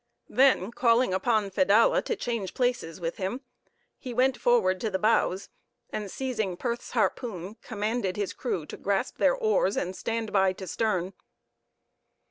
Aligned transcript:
Then, 0.29 0.71
calling 0.71 1.13
upon 1.13 1.51
Fedallah 1.51 2.01
to 2.05 2.15
change 2.15 2.55
places 2.55 2.99
with 2.99 3.17
him, 3.17 3.41
he 3.99 4.15
went 4.15 4.35
forward 4.35 4.81
to 4.81 4.89
the 4.89 4.97
bows, 4.97 5.49
and 5.91 6.09
seizing 6.09 6.57
Perth's 6.57 6.93
harpoon, 6.93 7.53
commanded 7.61 8.17
his 8.17 8.33
crew 8.33 8.65
to 8.65 8.77
grasp 8.77 9.19
their 9.19 9.35
oars 9.35 9.77
and 9.77 9.95
stand 9.95 10.33
by 10.33 10.53
to 10.53 10.65
stern. 10.65 11.13